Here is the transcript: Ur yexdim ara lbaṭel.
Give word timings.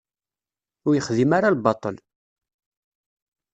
Ur 0.85 0.93
yexdim 0.95 1.31
ara 1.37 1.55
lbaṭel. 1.57 1.95